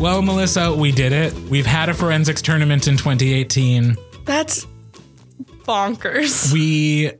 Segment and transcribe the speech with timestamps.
[0.00, 1.34] Well, Melissa, we did it.
[1.50, 3.98] We've had a forensics tournament in 2018.
[4.24, 4.66] That's
[5.64, 6.50] bonkers.
[6.54, 7.12] We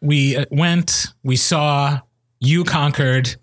[0.00, 2.00] we went, we saw,
[2.40, 3.36] you conquered.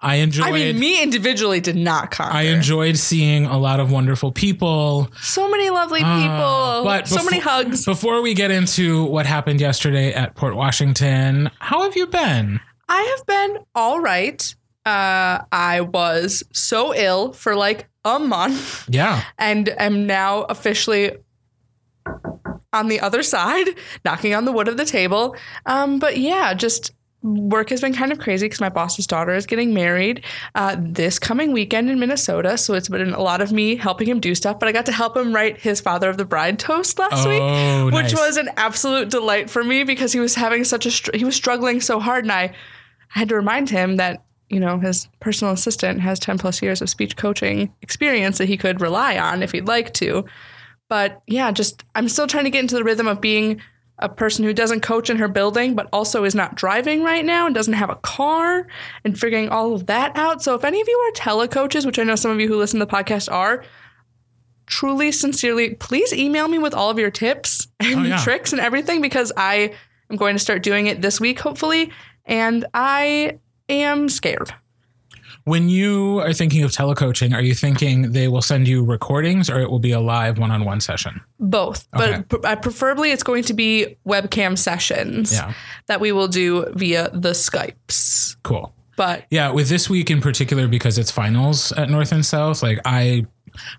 [0.00, 2.32] I enjoyed I mean, me individually did not conquer.
[2.32, 5.10] I enjoyed seeing a lot of wonderful people.
[5.20, 6.14] so many lovely people.
[6.14, 7.84] Uh, but so many hugs.
[7.84, 12.60] Before we get into what happened yesterday at Port Washington, how have you been?
[12.88, 14.54] I have been all right.
[14.86, 19.22] Uh, I was so ill for like a month Yeah.
[19.38, 21.12] and am now officially
[22.72, 23.66] on the other side,
[24.04, 25.36] knocking on the wood of the table.
[25.66, 29.44] Um, but yeah, just work has been kind of crazy because my boss's daughter is
[29.44, 32.56] getting married uh, this coming weekend in Minnesota.
[32.56, 34.58] So it's been a lot of me helping him do stuff.
[34.58, 37.42] But I got to help him write his father of the bride toast last week,
[37.42, 38.14] Oh, which nice.
[38.14, 41.34] was an absolute delight for me because he was having such a str- he was
[41.36, 42.54] struggling so hard, and I
[43.14, 46.82] I had to remind him that you know his personal assistant has 10 plus years
[46.82, 50.24] of speech coaching experience that he could rely on if he'd like to.
[50.88, 53.60] But yeah just i'm still trying to get into the rhythm of being
[54.02, 57.44] a person who doesn't coach in her building but also is not driving right now
[57.46, 58.66] and doesn't have a car
[59.04, 60.42] and figuring all of that out.
[60.42, 62.80] So if any of you are telecoaches which i know some of you who listen
[62.80, 63.62] to the podcast are
[64.66, 68.18] truly sincerely please email me with all of your tips and Oh, yeah.
[68.24, 69.72] tricks and everything because i
[70.10, 71.90] am going to start doing it this week hopefully.
[72.24, 73.38] And i
[73.70, 74.52] am scared
[75.44, 79.58] When you are thinking of telecoaching, are you thinking they will send you recordings or
[79.60, 81.20] it will be a live one on one session?
[81.38, 82.22] Both, Okay.
[82.28, 85.54] but preferably it's going to be webcam sessions Yeah.
[85.86, 88.36] that we will do via the Skypes.
[88.42, 88.74] Cool.
[88.96, 92.78] But Yeah, with this week in particular, because it's finals at North and South, like
[92.84, 93.24] I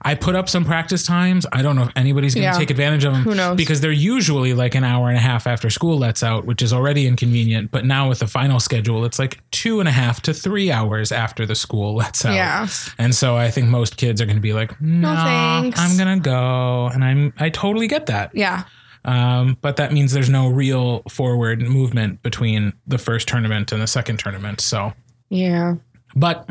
[0.02, 1.46] I put up some practice times.
[1.52, 2.58] I don't know if anybody's going to Yeah.
[2.58, 3.24] take advantage of them.
[3.24, 3.56] Who knows?
[3.58, 6.74] Because they're usually like an hour and a half after school lets out, which is
[6.74, 7.72] already inconvenient.
[7.72, 11.12] But now with the final schedule, it's like two and a half to three hours
[11.12, 12.34] after the school lets out.
[12.34, 15.98] yeah, And so I think most kids are going to be like, no, thanks." I'm
[15.98, 16.88] going to go.
[16.88, 18.32] And I'm, I totally get that.
[18.34, 18.64] yeah,
[19.06, 23.88] Um, but that means there's no real forward movement between the first tournament and the
[23.88, 24.62] second tournament.
[24.62, 24.94] So,
[25.30, 25.76] yeah.
[26.16, 26.50] but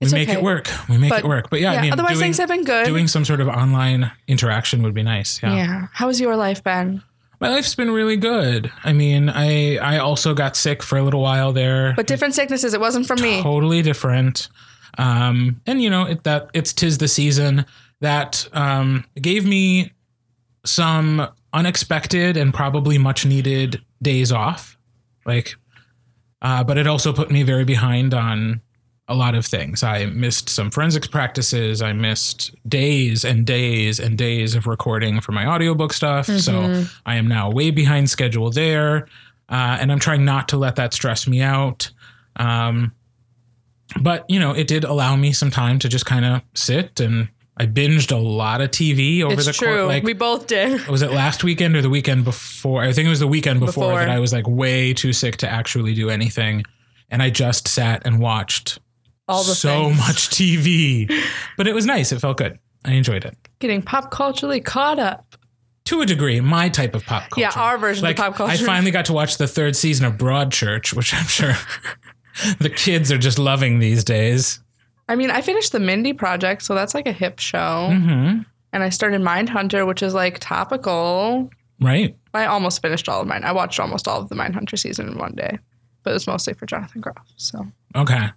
[0.00, 0.38] we It's make okay.
[0.38, 0.68] it work.
[0.88, 1.50] We make But, it work.
[1.50, 2.86] But yeah, yeah, I mean, otherwise doing, things have been good.
[2.86, 5.42] doing some sort of online interaction would be nice.
[5.42, 5.54] Yeah.
[5.56, 5.86] yeah.
[5.92, 7.02] How's your life been?
[7.40, 8.70] My life's been really good.
[8.84, 11.94] I mean, I I also got sick for a little while there.
[11.96, 12.74] But different sicknesses.
[12.74, 13.42] It wasn't from me.
[13.42, 14.48] totally different.
[14.98, 17.64] Um, and you know, it, that it's tis the season
[18.00, 19.92] that um, gave me
[20.64, 24.76] some unexpected and probably much needed days off.
[25.24, 25.54] Like,
[26.42, 28.60] uh, but it also put me very behind on
[29.10, 29.82] a lot of things.
[29.82, 31.80] I missed some forensics practices.
[31.80, 36.26] I missed days and days and days of recording for my audiobook stuff.
[36.26, 39.08] So I am now way behind schedule there.
[39.48, 41.90] Uh, and I'm trying not to let that stress me out.
[42.36, 42.92] Um,
[43.98, 47.28] but you know, it did allow me some time to just kind of sit and
[47.56, 49.68] I binged a lot of TV over It's the true.
[49.68, 49.88] course.
[49.88, 50.86] Like, we both did.
[50.88, 52.82] was it last weekend or the weekend before?
[52.84, 53.98] I think it was the weekend before, Before.
[54.00, 56.62] that I was like way too sick to actually do anything,
[57.10, 58.78] and I just sat and watched
[59.28, 59.98] All the so things.
[59.98, 61.12] much TV.
[61.56, 62.12] But it was nice.
[62.12, 62.58] It felt good.
[62.84, 65.36] I enjoyed it Getting pop culturally caught up.
[65.86, 66.40] to a degree.
[66.40, 67.40] My type of pop culture.
[67.40, 68.52] Yeah, our version like of pop culture.
[68.52, 71.54] I finally got to watch the third season of Broadchurch, which I'm sure
[72.60, 74.60] the kids are just loving these days.
[75.08, 77.88] I mean, I finished the Mindy project, so that's like a hip show.
[77.92, 78.40] hmm
[78.72, 81.50] And I started Mindhunter, which is like topical.
[81.80, 82.16] Right.
[82.34, 83.42] I almost finished all of mine.
[83.44, 85.58] I watched almost all of the Mindhunter season in one day,
[86.02, 87.26] but it was mostly for Jonathan Groff.
[87.36, 87.66] So
[87.96, 88.28] Okay.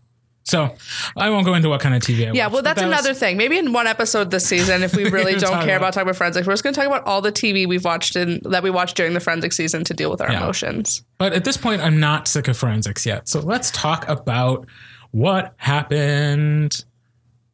[0.44, 0.76] So
[1.16, 3.00] I won't go into what kind of TV I yeah, watched, well, that's that was-
[3.00, 3.38] another thing.
[3.38, 6.16] Maybe in one episode this season, if we really don't care about- about talking about
[6.16, 8.70] forensics, we're just going to talk about all the TV we've watched in that we
[8.72, 10.42] watched during the forensic season to deal with our Yeah.
[10.44, 11.04] emotions.
[11.20, 13.30] But at this point, I'm not sick of forensics yet.
[13.30, 14.66] So let's talk about
[15.12, 16.84] what happened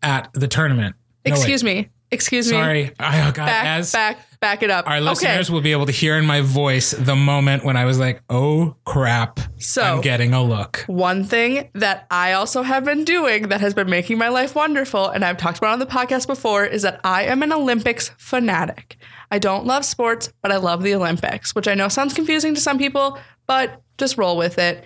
[0.01, 0.95] at the tournament.
[1.25, 1.37] No, wait.
[1.37, 1.89] Excuse me.
[2.11, 2.57] Excuse me.
[2.57, 2.91] Sorry.
[2.99, 4.87] I, oh God, Back, as back, back it up.
[4.87, 5.53] our listeners okay.
[5.53, 8.75] will be able to hear in my voice the moment when I was like, oh
[8.85, 10.85] crap, So- I'm getting a look.
[10.87, 15.09] One thing that I also have been doing that has been making my life wonderful,
[15.09, 18.97] and I've talked about on the podcast before, is that I am an Olympics fanatic.
[19.29, 22.61] I don't love sports, but I love the Olympics, which I know sounds confusing to
[22.61, 24.85] some people, but just roll with it.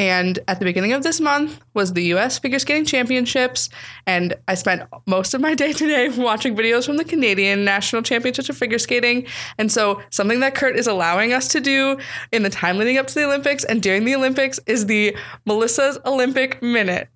[0.00, 3.68] And at the beginning of this month was the US Figure Skating Championships.
[4.06, 8.48] And I spent most of my day today watching videos from the Canadian National Championships
[8.48, 9.26] of Figure Skating.
[9.58, 11.98] And so, something that Kurt is allowing us to do
[12.32, 15.14] in the time leading up to the Olympics and during the Olympics is the
[15.44, 17.10] Melissa's Olympic Minute.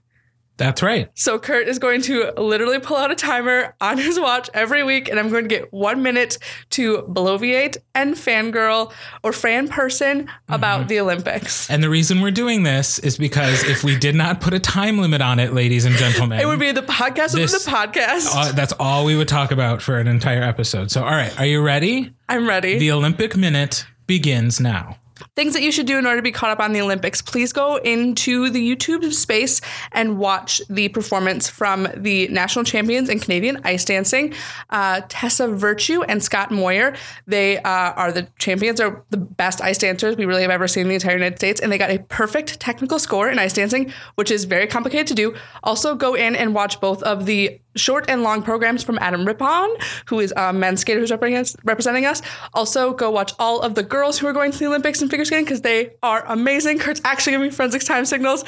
[0.57, 1.11] That's right.
[1.15, 5.09] So Kurt is going to literally pull out a timer on his watch every week,
[5.09, 6.39] and I'm going to get one minute
[6.71, 8.93] to bloviate and fangirl
[9.25, 10.89] or fan person about Mm-hmm.
[10.89, 11.69] the Olympics.
[11.69, 14.99] And the reason we're doing this is because if we did not put a time
[14.99, 18.29] limit on it, ladies and gentlemen, It would be the podcast This- of the podcast.
[18.33, 20.91] uh, that's all we would talk about for an entire episode.
[20.91, 22.13] So, all right, are you ready?
[22.29, 22.79] I'm ready.
[22.79, 24.99] The Olympic minute begins now.
[25.37, 27.21] Things that you should do in order to be caught up on the Olympics.
[27.23, 29.61] Please go into the YouTube space
[29.93, 34.35] and watch the performance from the national champions in Canadian ice dancing,
[34.71, 36.95] uh, Tessa Virtue and Scott Moir.
[37.27, 40.83] They uh, are the champions, are the best ice dancers we really have ever seen
[40.83, 43.93] in the entire United States, and they got a perfect technical score in ice dancing,
[44.15, 45.35] which is very complicated to do.
[45.63, 49.75] Also, go in and watch both of the short and long programs from Adam Rippon,
[50.07, 52.23] who is a men's skater who's representing us.
[52.53, 55.25] Also, go watch all of the girls who are going to the Olympics in figure
[55.25, 56.77] skating because they are amazing.
[56.81, 58.45] Kurt's actually giving me forensics time signals.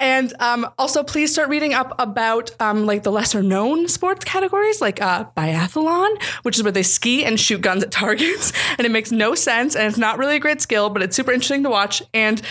[0.00, 4.80] And um, also, please start reading up about um, like the lesser known sports categories,
[4.80, 8.52] like uh, biathlon, which is where they ski and shoot guns at targets.
[8.78, 11.30] And it makes no sense and it's not really a great skill, but it's super
[11.30, 12.02] interesting to watch.
[12.12, 12.42] And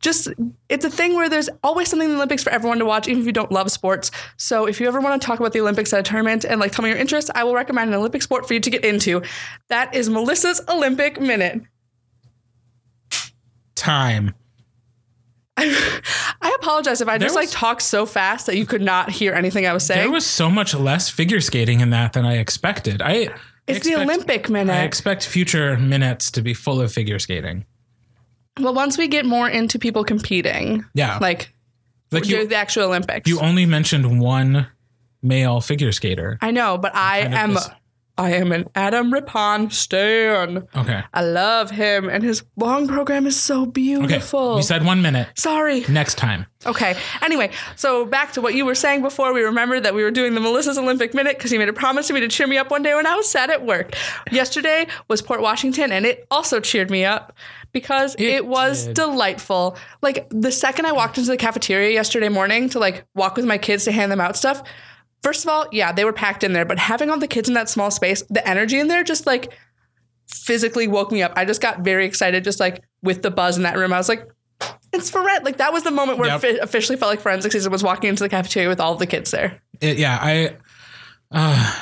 [0.00, 0.28] just
[0.68, 3.20] it's a thing where there's always something in the Olympics for everyone to watch, even
[3.20, 4.10] if you don't love sports.
[4.36, 6.72] So if you ever want to talk about the Olympics at a tournament and like
[6.72, 9.22] tell me your interests, I will recommend an Olympic sport for you to get into.
[9.68, 11.62] That is Melissa's Olympic Minute.
[13.82, 14.34] Time.
[15.56, 19.32] I apologize if I just was- like talked so fast that you could not hear
[19.34, 20.00] anything I was saying.
[20.00, 23.02] There was so much less figure skating in that than I expected.
[23.02, 23.28] I
[23.66, 27.66] it's the expect- Olympic I expect future minutes to be full of figure skating.
[28.60, 31.52] well, once we get more into people competing, Yeah, like,
[32.10, 33.28] like you, the actual Olympics.
[33.28, 34.66] you only mentioned one
[35.22, 36.38] male figure skater.
[36.40, 37.68] I know, but I Kind of am this-
[38.22, 40.68] I am an Adam Rippon stan.
[40.76, 44.40] Okay, I love him, and his long program is so beautiful.
[44.50, 44.56] okay.
[44.56, 45.28] We said one minute.
[45.36, 45.84] Sorry.
[45.88, 46.46] Next time.
[46.64, 46.94] Okay.
[47.22, 49.32] Anyway, so back to what you were saying before.
[49.32, 52.06] We remembered that we were doing the Melissa's Olympic Minute because he made a promise
[52.06, 53.94] to me to cheer me up one day when I was sad at work.
[54.30, 57.36] Yesterday was Port Washington, and it also cheered me up
[57.72, 58.94] because it, It was did.
[58.94, 59.76] delightful.
[60.02, 63.58] Like the second I walked into the cafeteria yesterday morning to like walk with my
[63.58, 64.62] kids to hand them out stuff.
[65.22, 67.54] First of all, yeah, they were packed in there, but having all the kids in
[67.54, 69.52] that small space, the energy in there just like
[70.28, 71.32] physically woke me up.
[71.36, 73.92] I just got very excited, just like with the buzz in that room.
[73.92, 74.28] I was like,
[74.92, 75.44] it's for rent.
[75.44, 76.44] Like that was the moment where Yep.
[76.44, 79.30] it officially felt like forensic season was walking into the cafeteria with all the kids
[79.30, 79.60] there.
[79.80, 80.56] It, yeah, I.
[81.30, 81.80] Uh,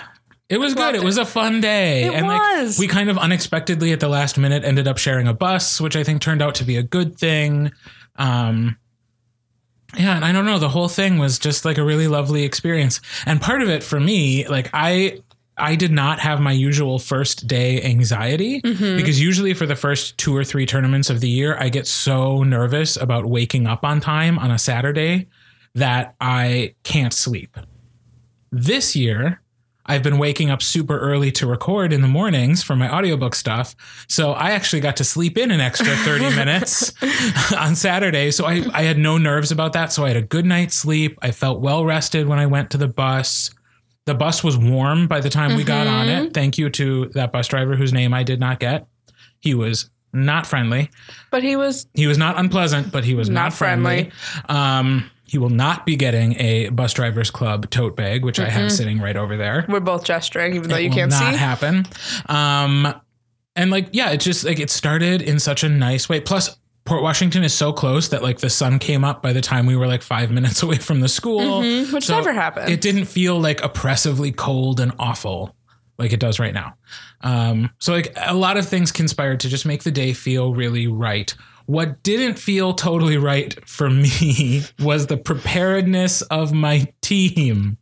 [0.49, 0.95] it was good.
[0.95, 2.79] It was a fun day, It and was.
[2.79, 5.95] like we kind of unexpectedly at the last minute ended up sharing a bus, which
[5.97, 7.71] I think turned out to be a good thing.
[8.17, 8.77] Um,
[9.97, 10.59] yeah, and I don't know.
[10.59, 14.01] The whole thing was just like a really lovely experience, and part of it for
[14.01, 15.21] me, like I.
[15.57, 18.97] I did not have my usual first day anxiety mm-hmm.
[18.97, 22.43] because usually for the first two or three tournaments of the year, I get so
[22.43, 25.29] nervous about waking up on time on a Saturday
[25.75, 27.59] that I can't sleep.
[28.51, 29.43] This year,
[29.91, 33.75] I've been waking up super early to record in the mornings for my audiobook stuff.
[34.07, 36.93] So I actually got to sleep in an extra 30 minutes
[37.59, 38.31] on Saturday.
[38.31, 39.93] So I, I had no nerves about that.
[39.93, 41.19] So I had a good night's sleep.
[41.23, 43.51] I felt well rested when I went to the bus.
[44.07, 46.35] The bus was warm by the time we got on it.
[46.35, 48.87] Thank you to that bus driver whose name I did not get.
[49.41, 50.89] He was not friendly.
[51.33, 54.13] But he was He was not unpleasant, but he was not, Not friendly.
[54.49, 58.73] Um, he will not be getting a bus drivers club tote bag, which I have
[58.73, 59.65] sitting right over there.
[59.69, 61.23] we're both gesturing, even though you Will can't see.
[61.23, 61.39] It not see.
[61.39, 61.87] happen.
[62.27, 63.01] Um,
[63.55, 66.21] and like, yeah, it just like it started in such a nice way.
[66.21, 69.67] Plus, Port Washington is so close that like the sun came up by the time
[69.67, 72.69] we were like five minutes away from the school, Mm-hmm, which never happened.
[72.69, 75.55] It didn't feel like oppressively cold and awful
[75.97, 76.75] like it does right now.
[77.21, 80.89] Um, so like a lot of things conspired to just make the day feel really
[80.89, 81.33] right.
[81.71, 87.79] What didn't feel totally right for me was the preparedness of my team.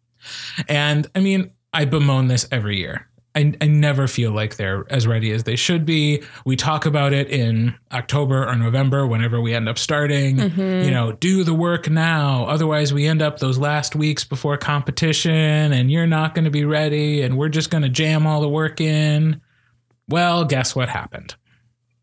[0.69, 3.09] And I mean, I bemoan this every year.
[3.35, 6.23] I, I never feel like they're as ready as they should be.
[6.45, 10.37] We talk about it in October or November whenever we end up starting.
[10.37, 10.85] Mm-hmm.
[10.85, 12.45] You know, do the work now.
[12.45, 16.67] Otherwise, we end up those last weeks before competition and you're not going to be
[16.67, 19.41] ready and we're just going to jam all the work in.
[20.11, 21.37] Well, guess what happened?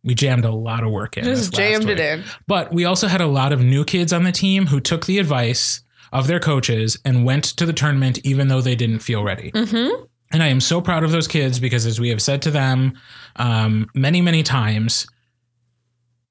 [0.05, 1.25] We jammed a lot of work in.
[1.25, 1.97] Just jammed week.
[1.97, 2.23] it in.
[2.47, 5.19] But we also had a lot of new kids on the team who took the
[5.19, 5.81] advice
[6.13, 9.51] of their coaches and went to the tournament even though they didn't feel ready.
[9.51, 10.05] Mm-hmm.
[10.31, 12.99] And I am so proud of those kids because, as we have said to them
[13.35, 15.07] um, many, many times,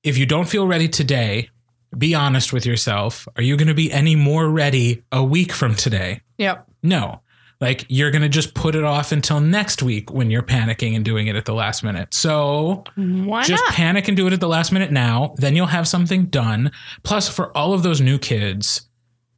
[0.02, 1.50] if you don't feel ready today,
[1.96, 3.26] be honest with yourself.
[3.36, 6.20] Are you going to be any more ready a week from today?
[6.38, 6.68] Yep.
[6.82, 7.20] No.
[7.64, 11.04] Like you're going to just put it off until next week when you're panicking and
[11.04, 12.14] doing it at the last minute.
[12.14, 13.74] So Why just not?
[13.74, 15.34] panic and do it at the last minute now.
[15.38, 16.70] Then you'll have something done.
[17.02, 18.88] Plus, for all of those new kids,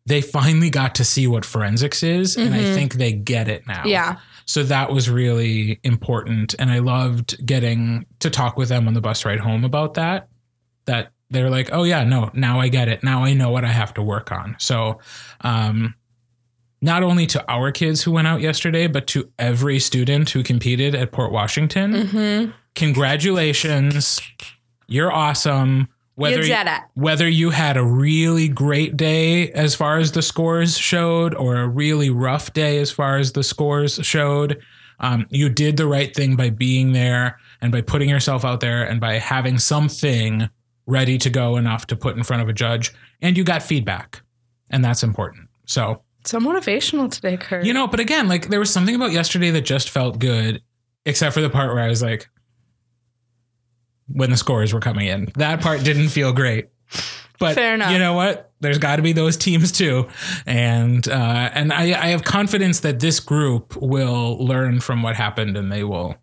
[0.06, 2.74] they finally got to see what forensics is, and I Mhm.
[2.74, 3.82] think they get it now.
[3.86, 4.16] Yeah.
[4.44, 6.54] So that was really important.
[6.60, 10.28] And I loved getting to talk with them on the bus ride home about that.
[10.84, 13.02] That they're like, oh, yeah, no, now I get it.
[13.02, 14.54] Now I know what I have to work on.
[14.60, 15.00] So,
[15.40, 15.94] um,
[16.80, 20.94] not only to our kids who went out yesterday, but to every student who competed
[20.94, 22.50] at Port Washington, Mm-hmm.
[23.20, 24.20] congratulations.
[24.86, 25.88] You're awesome.
[26.16, 26.48] Whether You
[26.94, 31.68] whether you had a really great day as far as the scores showed or a
[31.68, 34.58] really rough day as far as the scores showed
[34.98, 38.82] um, you did the right thing by being there and by putting yourself out there
[38.84, 40.48] and by having something
[40.86, 44.22] ready to go enough to put in front of a judge and you got feedback
[44.70, 47.64] and that's important so So motivational today, Kurt.
[47.64, 50.62] you know but again like there was something about yesterday that just felt good
[51.04, 52.28] except for the part where i was like
[54.08, 55.28] when the scores were coming in.
[55.36, 56.68] That part didn't feel great.
[57.38, 57.92] But Fair enough.
[57.92, 58.52] you know what?
[58.60, 60.08] There's got to be those teams too.
[60.46, 65.56] And uh, and I, I have confidence that this group will learn from what happened
[65.56, 66.16] and they will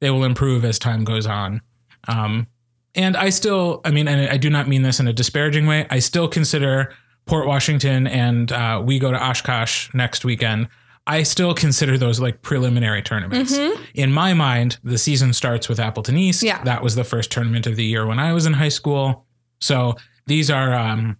[0.00, 1.60] they will improve as time goes on.
[2.08, 2.46] Um,
[2.94, 5.86] and i still i mean and i do not mean this in a disparaging way.
[5.90, 6.94] I still consider
[7.26, 10.68] port washington and uh, we go to oshkosh next weekend
[11.06, 13.76] i still consider those like preliminary tournaments Mhm.
[13.94, 16.42] in my mind, the season starts with Appleton East.
[16.42, 16.62] Yeah.
[16.64, 19.24] That was the first tournament of the year when I was in high school.
[19.60, 19.94] So
[20.26, 21.16] these are um,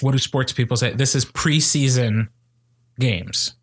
[0.00, 0.92] what do sports people say?
[0.92, 2.28] This is preseason
[3.00, 3.54] games.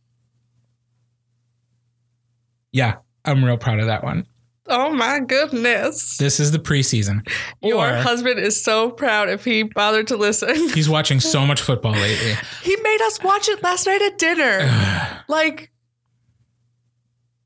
[2.72, 4.26] Yeah, I'm real proud of that one.
[4.70, 6.18] Oh my goodness.
[6.18, 7.28] This is the preseason.
[7.62, 10.70] Your Or husband is so proud if he bothered to listen.
[10.74, 12.34] he's watching so much football lately.
[12.62, 15.24] he made us watch it last night at dinner.
[15.28, 15.72] like,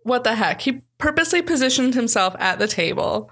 [0.03, 0.61] what the heck?
[0.61, 3.31] He purposely positioned himself at the table.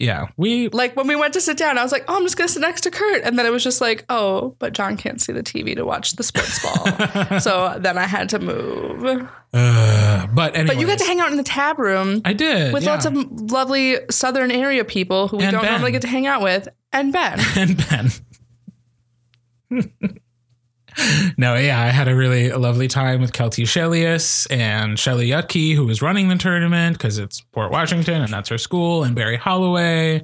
[0.00, 2.38] Yeah, we Like, when we went to sit down, I was like, oh, I'm just
[2.38, 3.22] going to sit next to Kurt.
[3.22, 6.12] And then it was just like, oh, but John can't see the TV to watch
[6.12, 7.38] the sports ball.
[7.40, 9.28] so then I had to move.
[9.52, 12.72] Uh, but anyway, But you got to hang out in the tab room I did
[12.72, 12.92] with yeah.
[12.92, 13.14] lots of
[13.50, 15.72] lovely southern area people who we And don't Ben.
[15.72, 17.38] normally get to hang out with, and Ben.
[17.56, 17.76] and
[19.70, 20.18] Ben.
[21.36, 25.86] no, yeah, I had a really lovely time with Kelty Shelius and Shelly Yutke, who
[25.86, 30.22] was running the tournament because it's Port Washington and that's her school, and Barry Holloway.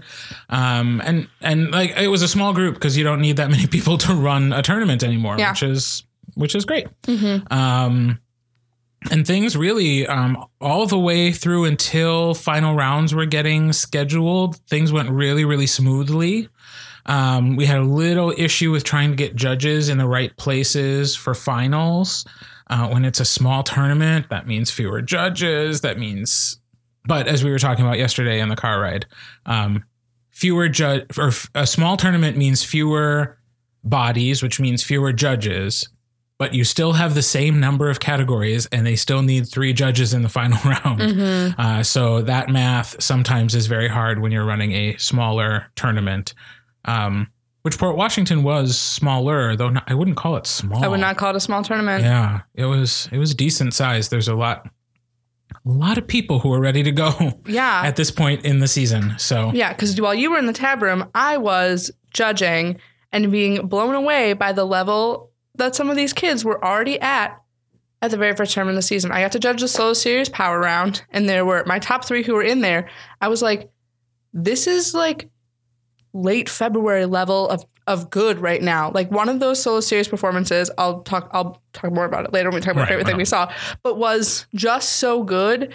[0.49, 3.67] Um, and and like it was a small group because you don't need that many
[3.67, 5.51] people to run a tournament anymore, Yeah.
[5.53, 6.05] which is
[6.35, 6.87] which is great.
[7.05, 7.51] Mhm.
[7.53, 8.19] Um,
[9.11, 14.91] and things really, um, all the way through until final rounds were getting scheduled, things
[14.93, 16.49] went really, really smoothly.
[17.07, 21.15] Um, we had a little issue with trying to get judges in the right places
[21.17, 22.25] for finals.
[22.69, 25.83] Uh, when it's a small tournament, that means fewer judges.
[25.83, 26.59] That means,
[27.05, 29.07] but as we were talking about yesterday in the car ride,
[29.47, 29.85] um,
[30.31, 33.39] fewer judge or f- a small tournament means fewer
[33.85, 35.89] bodies, which means fewer judges.
[36.39, 40.13] But you still have the same number of categories, and they still need three judges
[40.13, 41.01] in the final round.
[41.01, 41.55] Mhm.
[41.59, 46.35] Uh, so that math sometimes is very hard when you're running a smaller tournament.
[46.87, 47.29] Um,
[47.63, 50.85] which Port Washington was smaller, though not, I wouldn't call it small.
[50.85, 52.05] I would not call it a small tournament.
[52.05, 54.09] Yeah, it was it was decent size.
[54.09, 54.69] There's a lot,
[55.53, 57.83] a lot of people who are ready to go Yeah.
[57.85, 59.15] at this point in the season.
[59.19, 62.79] So Yeah, because while you were in the tab room, I was judging
[63.13, 67.41] and being blown away by the level that some of these kids were already at
[68.03, 69.11] at the very first term in the season.
[69.11, 72.23] I got to judge the solo series power round, and there were my top three
[72.23, 72.89] who were in there.
[73.21, 73.71] I was like,
[74.35, 75.31] this is like
[76.17, 78.91] late February level of of good right now.
[78.91, 82.49] Like one of those solo series performances, I'll talk I'll talk more about it later
[82.51, 85.75] when we talk about Right, we saw, but was just so good.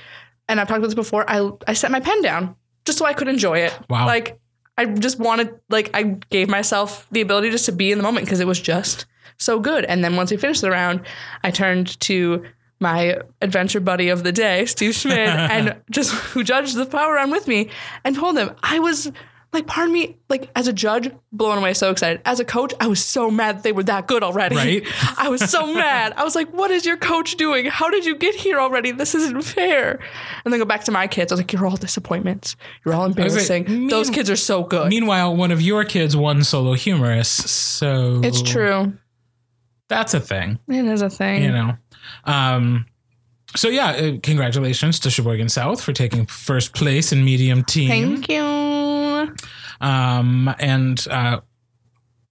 [0.49, 1.29] And I've talked about this before.
[1.29, 2.55] I I set my pen down
[2.85, 3.77] just so I could enjoy it.
[3.89, 4.07] Wow.
[4.07, 4.39] Like
[4.77, 8.25] I just wanted like I gave myself the ability just to be in the moment
[8.25, 9.05] because it was just
[9.37, 9.85] so good.
[9.85, 11.01] And then once we finished the round,
[11.43, 12.43] I turned to
[12.79, 17.31] my adventure buddy of the day, Steve Schmidt, and just who judged the power round
[17.31, 17.69] with me
[18.03, 19.11] and told him I was
[19.53, 22.21] like, pardon me, like as a judge, blown away, so excited.
[22.23, 24.55] As a coach, I was so mad that they were that good already.
[24.55, 24.87] Right?
[25.17, 26.13] I was so mad.
[26.15, 27.65] I was like, what is your coach doing?
[27.65, 28.91] How did you get here already?
[28.91, 29.99] This isn't fair.
[30.45, 31.31] And then go back to my kids.
[31.31, 32.55] I was like, you're all disappointments.
[32.85, 33.87] You're all was like, embarrassing.
[33.87, 34.87] Those kids are so good.
[34.87, 37.29] meanwhile, one of your kids won solo humorous.
[37.29, 38.93] So it's true.
[39.89, 40.59] That's a thing.
[40.69, 41.43] It is a thing.
[41.43, 41.73] you know.
[42.23, 42.85] Um,
[43.57, 47.89] so yeah, uh, congratulations to Sheboygan South for taking first place in medium team.
[47.89, 48.70] Thank you.
[49.81, 51.41] Um, and uh,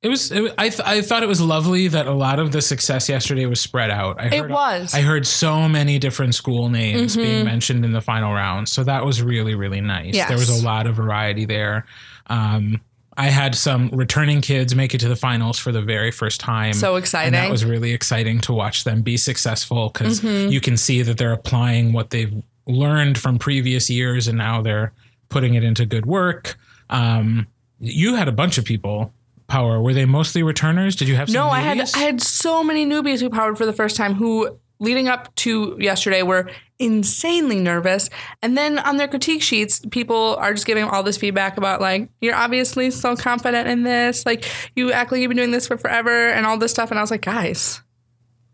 [0.03, 2.63] it was, it, I, th- I thought it was lovely that a lot of the
[2.63, 4.19] success yesterday was spread out.
[4.21, 4.95] I It was.
[4.95, 7.23] I heard so many different school names Mhm.
[7.23, 8.69] being mentioned in the final round.
[8.69, 10.15] So that was really, really nice.
[10.15, 10.29] Yes.
[10.29, 11.85] There was a lot of variety there.
[12.29, 12.81] Um,
[13.17, 16.73] I had some returning kids make it to the finals for the very first time.
[16.73, 17.33] So And exciting.
[17.33, 20.49] that was really exciting to watch them be successful because Mm-hmm.
[20.51, 22.33] you can see that they're applying what they've
[22.67, 24.93] learned from previous years and now they're
[25.29, 26.57] putting it into good work.
[26.91, 27.47] Um,
[27.79, 29.13] you had a bunch of people
[29.47, 29.81] power.
[29.81, 30.95] Were they mostly returners?
[30.97, 31.81] Did you have some No, I had?
[31.95, 35.77] I had so many newbies who powered for the first time who leading up to
[35.79, 38.09] yesterday were insanely nervous.
[38.43, 42.09] And then on their critique sheets, people are just giving all this feedback about like,
[42.21, 45.77] you're obviously so confident in this, like you act like you've been doing this for
[45.77, 46.91] forever and all this stuff.
[46.91, 47.83] And I was like, guys,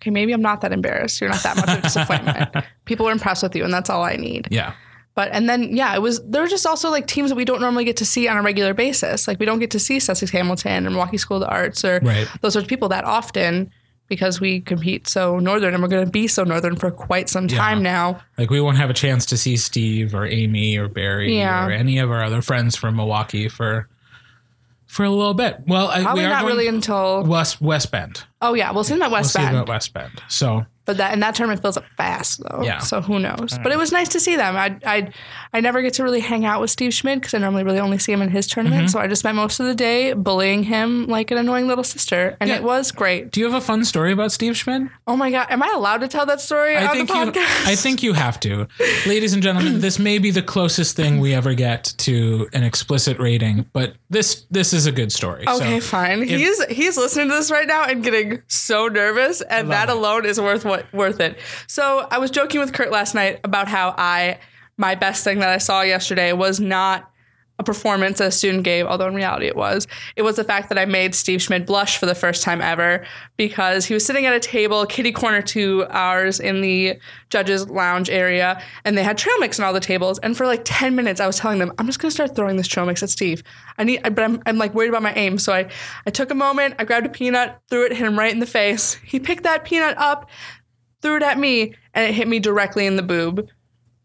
[0.02, 1.20] okay, maybe I'm not that embarrassed.
[1.20, 2.66] You're not that much of a disappointment.
[2.84, 4.48] people are impressed with you, and that's all I need.
[4.50, 4.74] yeah.
[5.16, 7.60] But and then yeah, it was there were just also like teams that we don't
[7.60, 9.26] normally get to see on a regular basis.
[9.26, 12.00] Like we don't get to see Sussex Hamilton and Milwaukee School of the Arts or
[12.02, 12.28] Right.
[12.42, 13.70] those sorts of people that often
[14.08, 17.48] because we compete so northern and we're going to be so northern for quite some
[17.48, 18.20] time now.
[18.38, 21.66] Like we won't have a chance to see Steve or Amy or Barry Yeah.
[21.66, 23.88] or any of our other friends from Milwaukee for
[24.86, 25.60] for a little bit.
[25.66, 28.22] Well, I, Probably we are not really until West West Bend.
[28.42, 29.56] oh yeah, we'll see them at We'll West see Bend.
[29.56, 30.22] about West Bend.
[30.28, 32.62] So But that and that tournament fills up fast though.
[32.62, 32.78] Yeah.
[32.78, 33.58] So who knows?
[33.62, 34.56] But it was nice to see them.
[34.56, 35.12] I I
[35.56, 37.96] I never get to really hang out with Steve Schmidt because I normally really only
[37.98, 38.82] see him in his tournament.
[38.82, 38.88] Mm-hmm.
[38.88, 42.36] So I just spent most of the day bullying him like an annoying little sister,
[42.40, 42.56] and Yeah.
[42.56, 43.30] it was great.
[43.32, 44.82] do you have a fun story about Steve Schmidt?
[45.06, 47.32] Oh my god, am I allowed to tell that story I on think the you
[47.32, 47.66] podcast?
[47.66, 48.68] I think you have to.
[49.06, 53.18] Ladies and gentlemen, this may be the closest thing we ever get to an explicit
[53.18, 55.48] rating, but this this is a good story.
[55.48, 56.22] Okay, so, fine.
[56.22, 59.96] he's he's listening to this right now and getting so nervous, and that it.
[59.96, 61.38] alone is worth what worth it.
[61.66, 64.38] So I was joking with Kurt last night about how I
[64.76, 67.10] my best thing that I saw yesterday was not
[67.58, 69.86] a performance that a student gave, although in reality it was.
[70.14, 73.06] It was the fact that I made Steve Schmidt blush for the first time ever
[73.36, 76.98] because he was sitting at a table, kitty corner to ours in the
[77.30, 80.18] judges' lounge area, and they had trail mix on all the tables.
[80.18, 82.68] And for like 10 minutes, I was telling them, I'm just gonna start throwing this
[82.68, 83.42] trail mix at Steve.
[83.78, 85.38] I need, but I'm, I'm like worried about my aim.
[85.38, 85.70] So I,
[86.06, 88.46] I took a moment, I grabbed a peanut, threw it, hit him right in the
[88.46, 88.94] face.
[88.94, 90.28] He picked that peanut up,
[91.00, 93.48] threw it at me, and it hit me directly in the boob.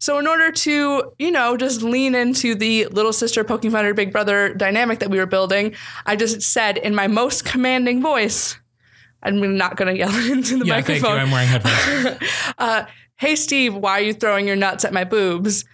[0.02, 3.86] So in order to, you know, just lean into the little sister poking fun at
[3.86, 8.02] her big brother dynamic that we were building, I just said in my most commanding
[8.02, 8.58] voice,
[9.22, 11.08] I'm not going to yell into the yeah, thank you.
[11.08, 11.20] microphone.
[11.20, 12.18] I'm wearing headphones.
[12.58, 15.64] uh, hey Steve, why are you throwing your nuts at my boobs?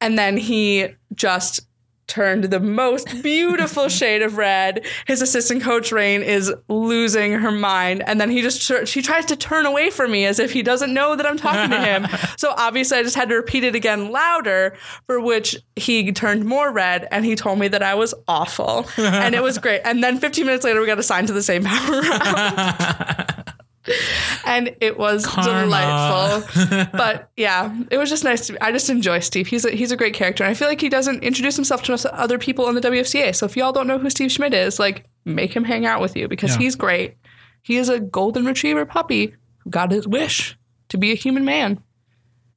[0.00, 1.60] And then he just
[2.06, 4.84] turned the most beautiful shade of red.
[5.06, 9.36] His assistant coach Rain is losing her mind, and then he just she tries to
[9.36, 12.06] turn away from me as if he doesn't know that I'm talking to him.
[12.36, 16.70] so obviously, I just had to repeat it again louder, for which he turned more
[16.72, 19.80] red, and he told me that I was awful, and it was great.
[19.84, 23.42] And then 15 minutes later, we got assigned to the same power round.
[24.44, 25.62] and it was Karma.
[25.62, 26.86] delightful.
[26.92, 28.46] but yeah, it was just nice.
[28.48, 29.46] To, I just enjoy Steve.
[29.46, 32.14] He's a, he's a great character, and I feel like he doesn't introduce himself to
[32.14, 33.34] other people in the WFCA.
[33.34, 36.16] So if y'all don't know who Steve Schmidt is, like make him hang out with
[36.16, 36.58] you because Yeah.
[36.58, 37.16] he's great.
[37.62, 40.56] He is a golden retriever puppy who got his wish
[40.88, 41.82] to be a human man,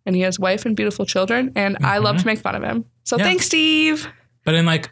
[0.05, 1.51] and he has wife and beautiful children.
[1.55, 2.85] And I love to make fun of him.
[3.03, 3.21] So Mm-hmm.
[3.21, 3.25] Yeah.
[3.29, 4.07] thanks, Steve
[4.45, 4.89] but in like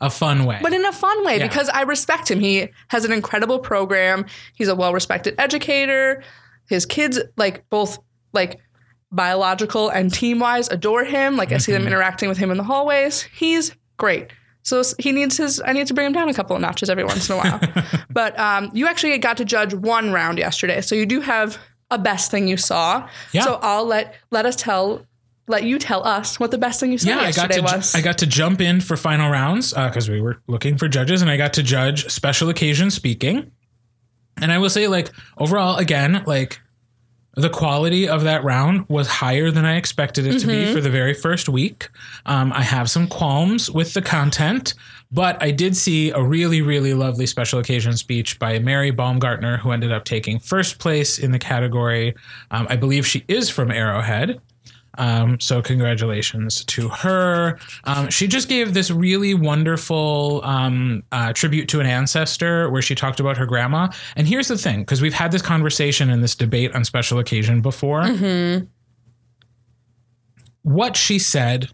[0.00, 0.58] a fun way.
[0.62, 1.46] but in a fun way Yeah.
[1.48, 2.40] because I respect him.
[2.40, 4.26] He has an incredible program.
[4.54, 6.22] He's a well-respected educator.
[6.68, 7.98] His kids, like both
[8.32, 8.60] like
[9.12, 11.36] biological and team-wise, adore him.
[11.36, 13.22] Like I see them interacting with him in the hallways.
[13.22, 14.30] He's great.
[14.62, 15.62] So he needs his.
[15.64, 17.60] I need to bring him down a couple of notches every once in a while.
[18.10, 21.56] but um, you actually got to judge one round yesterday, so you do have
[21.92, 23.08] a best thing you saw.
[23.32, 23.44] Yeah.
[23.44, 25.06] So I'll let let us tell.
[25.48, 27.62] Let you tell us what the best thing you saw yeah, I got yesterday to
[27.76, 27.94] was.
[27.94, 31.30] I got to jump in for final rounds because we were looking for judges, and
[31.30, 33.52] I got to judge special occasion speaking.
[34.40, 36.60] And I will say, like overall, again, like
[37.36, 40.88] the quality of that round was higher than I expected it to be for the
[40.90, 41.90] very first week.
[42.24, 44.72] Um, I have some qualms with the content,
[45.12, 49.70] but I did see a really, really lovely special occasion speech by Mary Baumgartner, who
[49.70, 52.14] ended up taking first place in the category.
[52.50, 54.40] Um, I believe she is from Arrowhead.
[54.98, 57.58] Um, so congratulations to her.
[57.84, 62.94] Um, she just gave this really wonderful um, uh, tribute to an ancestor where she
[62.94, 63.88] talked about her grandma.
[64.16, 67.60] And here's the thing, because we've had this conversation and this debate on special occasion
[67.60, 68.06] before.
[70.62, 71.70] What she said,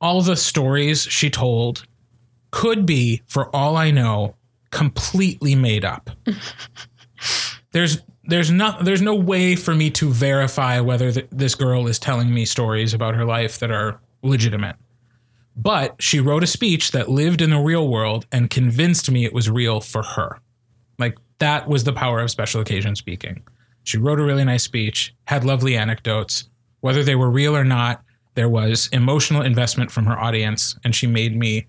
[0.00, 1.86] all the stories she told,
[2.50, 4.36] could be, for all I know,
[4.70, 6.10] completely made up.
[7.72, 11.98] there's there's not there's no way for me to verify whether th- this girl is
[11.98, 14.76] telling me stories about her life that are legitimate.
[15.56, 19.32] But she wrote a speech that lived in the real world and convinced me it
[19.32, 20.38] was real for her.
[20.98, 23.42] Like that was the power of special occasion speaking.
[23.84, 26.48] She wrote a really nice speech, had lovely anecdotes.
[26.80, 28.02] Whether they were real or not,
[28.34, 31.66] there was emotional investment from her audience, and she made me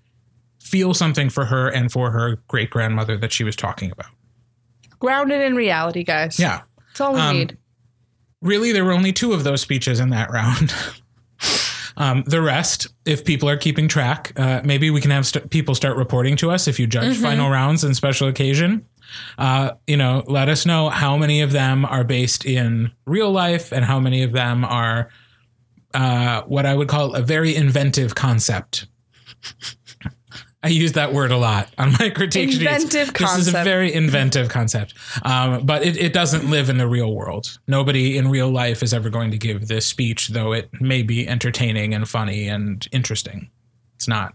[0.60, 4.06] feel something for her and for her great grandmother that she was talking about.
[5.02, 6.38] Grounded in reality, guys.
[6.38, 6.60] Yeah.
[6.88, 7.58] That's all we Um, need.
[8.40, 10.72] Really, there were only two of those speeches in that round.
[11.94, 15.74] Um, the rest, if people are keeping track, uh, maybe we can have st- people
[15.74, 18.86] start reporting to us if you judge final rounds and special occasion.
[19.36, 23.72] Uh, you know, let us know how many of them are based in real life
[23.72, 25.10] and how many of them are
[25.92, 28.86] uh, what I would call a very inventive concept.
[30.64, 32.62] I use that word a lot on my critique sheets.
[32.62, 34.94] Inventive This is a very inventive concept,
[35.24, 37.58] um, but it, it doesn't live in the real world.
[37.66, 41.26] Nobody in real life is ever going to give this speech, though it may be
[41.26, 43.50] entertaining and funny and interesting.
[43.96, 44.34] It's not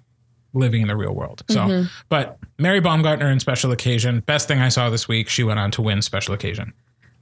[0.53, 1.43] living in the real world.
[1.49, 1.87] So, Mm-hmm.
[2.09, 5.29] but Mary Baumgartner in Special Occasion, best thing I saw this week.
[5.29, 6.73] She went on to win Special Occasion.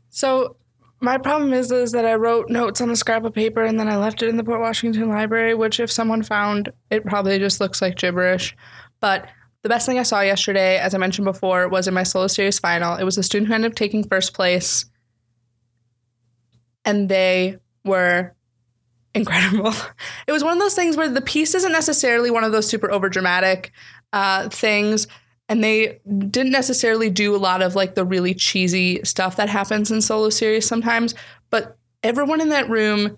[0.10, 0.56] So
[1.02, 3.88] my problem is is that I wrote notes on a scrap of paper and then
[3.88, 7.60] I left it in the Port Washington Library, which if someone found, it probably just
[7.60, 8.56] looks like gibberish.
[8.99, 9.27] But
[9.63, 12.60] the best thing I saw yesterday, as I mentioned before, was in my solo series
[12.60, 12.97] final.
[12.97, 14.86] It was a student who ended up taking first place,
[16.86, 18.36] and they were
[19.15, 19.73] incredible.
[20.27, 22.91] It was one of those things where the piece isn't necessarily one of those super
[22.91, 23.71] over dramatic
[24.13, 25.08] uh, things,
[25.49, 29.91] and they didn't necessarily do a lot of like the really cheesy stuff that happens
[29.91, 31.15] in solo series sometimes.
[31.49, 33.17] But everyone in that room,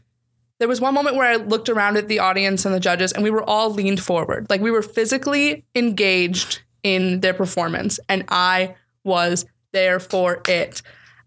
[0.59, 3.23] there was one moment where I looked around at the audience and the judges, and
[3.23, 8.75] we were all leaned forward, like we were physically engaged in their performance, and I
[9.03, 10.81] was there for it.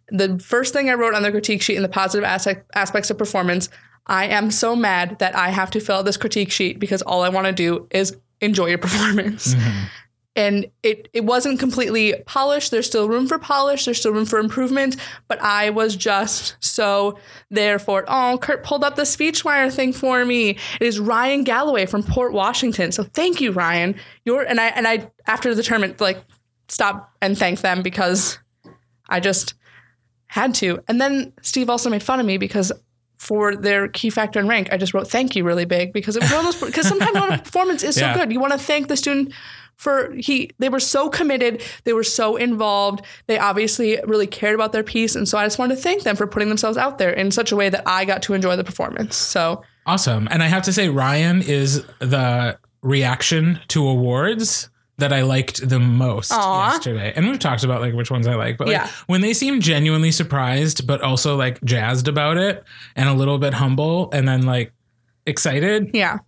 [0.08, 3.18] The first thing I wrote on the critique sheet in the positive aspect, aspects of
[3.18, 3.68] performance,
[4.06, 7.22] I am so mad that I have to fill out this critique sheet because all
[7.22, 9.54] I want to do is enjoy your performance.
[9.54, 9.84] Mm-hmm.
[10.36, 12.70] And it it wasn't completely polished.
[12.70, 13.84] There's still room for polish.
[13.84, 14.96] There's still room for improvement.
[15.26, 17.18] But I was just so
[17.50, 18.04] there for it.
[18.06, 20.50] Oh, Kurt pulled up the SpeechWire thing for me.
[20.50, 22.92] It is Ryan Galloway from Port Washington.
[22.92, 23.96] So thank you, Ryan.
[24.24, 26.18] You're and I and I after the tournament like
[26.68, 28.38] stop and thank them because
[29.08, 29.54] I just
[30.28, 30.78] had to.
[30.86, 32.70] And then Steve also made fun of me because
[33.18, 36.22] for their key factor and rank, I just wrote thank you really big because it
[36.22, 38.14] was one of those because sometimes when a performance is so Yeah.
[38.16, 39.34] good, you want to thank the student
[39.80, 44.72] for he they were so committed, they were so involved, they obviously really cared about
[44.72, 47.10] their piece, and so I just wanted to thank them for putting themselves out there
[47.10, 49.16] in such a way that I got to enjoy the performance.
[49.16, 50.28] So Awesome.
[50.30, 55.80] And I have to say, Ryan is the reaction to awards that I liked the
[55.80, 56.72] most Aw.
[56.72, 57.14] yesterday.
[57.16, 58.88] And we've talked about like which ones I like, but like Yeah.
[59.06, 62.62] when they seem genuinely surprised, but also like jazzed about it
[62.94, 64.72] and a little bit humble and then like
[65.26, 66.18] excited, yeah,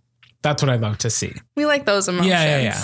[0.41, 1.33] that's what I love to see.
[1.55, 2.29] we like those emotions.
[2.31, 2.83] Yeah, yeah, yeah.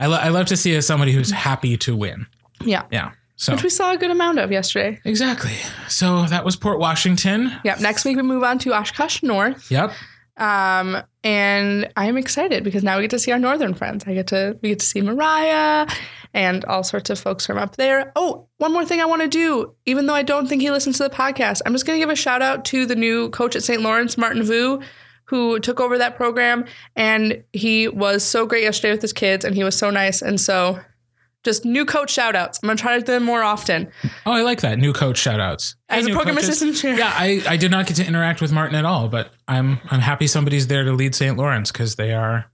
[0.00, 2.26] I, lo- I love to see as somebody who's happy to win.
[2.64, 2.84] yeah.
[2.90, 3.12] Yeah.
[3.36, 5.00] So Which we saw a good amount of yesterday.
[5.04, 5.52] exactly.
[5.88, 7.50] So that was Port Washington.
[7.64, 7.80] Yep.
[7.80, 9.70] Next week we move on to Oshkosh North.
[9.70, 9.92] Yep.
[10.36, 14.04] Um, and I'm excited because now we get to see our northern friends.
[14.06, 15.86] I get to we get to see Mariah
[16.34, 18.12] and all sorts of folks from up there.
[18.16, 20.96] Oh, one more thing I want to do, even though I don't think he listens
[20.98, 23.62] to the podcast, I'm just gonna give a shout out to the new coach at
[23.62, 23.82] St.
[23.82, 24.80] Lawrence, Martin Vu,
[25.30, 26.66] who took over that program,
[26.96, 30.20] and he was so great yesterday with his kids, and he was so nice.
[30.20, 30.78] And so
[31.44, 32.60] just new coach shout outs.
[32.62, 33.90] I'm gonna try to do them more often.
[34.26, 34.78] Oh, I like that.
[34.78, 35.76] New coach shout outs.
[35.88, 36.50] As a program coaches.
[36.50, 36.98] assistant chair.
[36.98, 40.00] Yeah, I, I did not get to interact with Martin at all, but I'm I'm
[40.00, 41.36] happy somebody's there to lead St.
[41.36, 42.50] Lawrence because they are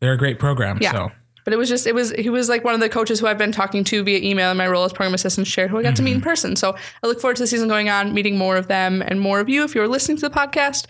[0.00, 0.78] they're a great program.
[0.80, 0.92] Yeah.
[0.92, 1.12] So
[1.44, 3.38] But it was just, it was, he was like one of the coaches who I've
[3.38, 5.96] been talking to via email in my role as program assistant chair who I got
[5.96, 6.28] to meet in mm-hmm.
[6.28, 6.56] person.
[6.56, 9.40] So I look forward to the season going on, meeting more of them and more
[9.40, 10.86] of you if you're listening to the podcast.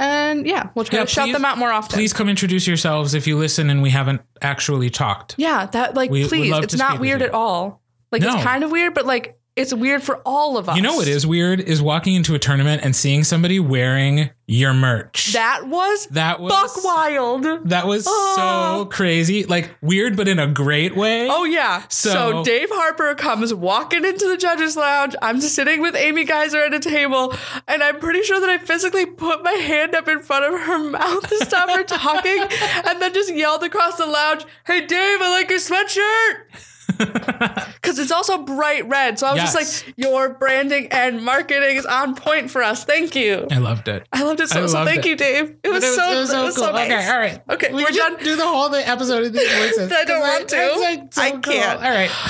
[0.00, 1.94] And yeah, we'll try Yeah, to shout them out more often.
[1.94, 5.34] please come introduce yourselves if you listen and we haven't actually talked.
[5.36, 7.82] Yeah, that like, We- please, it's not weird at all.
[8.10, 8.34] Like, No.
[8.34, 10.76] it's kind of weird, but like, it's weird for all of us.
[10.76, 14.72] You know what is weird is walking into a tournament and seeing somebody wearing your
[14.74, 15.32] merch.
[15.34, 17.68] That was That was buck wild.
[17.68, 18.78] That was Oh.
[18.80, 19.44] so crazy.
[19.44, 21.28] Like weird, but in a great way.
[21.30, 21.82] Oh yeah.
[21.88, 25.14] So- So, Dave Harper comes walking into the judges lounge.
[25.22, 27.32] I'm just sitting with Amy Geyser at a table,
[27.68, 30.78] and I'm pretty sure that I physically put my hand up in front of her
[30.90, 32.42] mouth to stop her talking,
[32.86, 36.60] and then just yelled across the lounge, "Hey Dave, I like your sweatshirt."
[36.98, 39.52] Because it's also bright red, so I was Yes.
[39.54, 42.84] just like, "Your branding and marketing is on point for us.
[42.84, 44.06] Thank you." I loved it.
[44.12, 44.64] I loved it so.
[44.64, 45.08] I so thank it.
[45.08, 45.56] you, Dave.
[45.62, 46.58] It was, so, it was so, nice.
[46.58, 47.40] Okay, all right.
[47.50, 48.16] Okay, we we're done.
[48.22, 49.92] do the whole the episode of these voices.
[49.92, 50.76] I don't want to.
[50.80, 51.40] like, so I cool.
[51.40, 51.82] can't.
[51.82, 52.10] All right.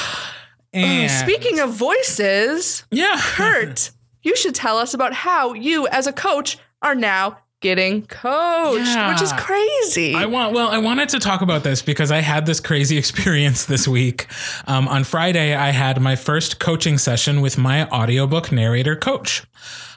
[0.72, 3.90] Oh, and Speaking of voices, yeah, Kurt,
[4.22, 9.12] you should tell us about how you, as a coach, are now getting coached, Yeah.
[9.12, 10.14] which is crazy.
[10.14, 13.66] I want well, I wanted to talk about this because I had this crazy experience
[13.66, 14.26] this week.
[14.66, 19.44] Um, on Friday, I had my first coaching session with my audiobook narrator coach.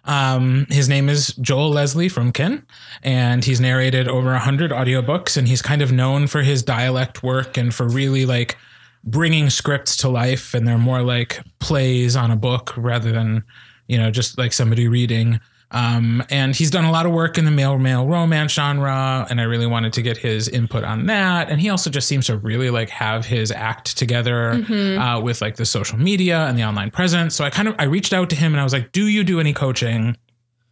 [0.05, 2.63] Um, his name is Joel Leslie Frumkin,
[3.03, 7.23] and he's narrated over a 100 audiobooks, and he's kind of known for his dialect
[7.23, 8.57] work and for really like
[9.05, 10.53] bringing scripts to life.
[10.53, 13.43] And they're more like plays on a book rather than,
[13.87, 15.39] you know, just like somebody reading.
[15.73, 19.41] Um, and he's done a lot of work in the male male romance genre, and
[19.41, 21.49] I really wanted to get his input on that.
[21.49, 25.55] And he also just seems to really like have his act together uh, with like
[25.55, 27.35] the social media and the online presence.
[27.35, 29.23] So I kind of I reached out to him and I was like, "Do you
[29.23, 30.15] do any coaching?"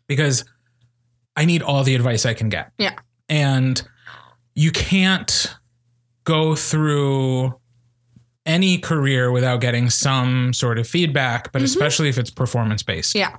[0.07, 0.45] Because
[1.35, 2.91] I need all the advice I can get, Yeah.
[3.29, 3.81] and
[4.53, 5.55] you can't
[6.25, 7.55] go through
[8.45, 13.35] any career without getting some sort of feedback, but especially if it's performance based Yeah.